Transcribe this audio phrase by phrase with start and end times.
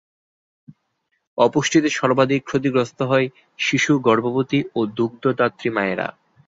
[1.37, 3.27] অপুষ্টিতে সর্বাধিক ক্ষতিগ্রস্ত হয়
[3.59, 6.07] শিশু, গর্ভবতী ও দুগ্ধদাত্রী মায়েরা।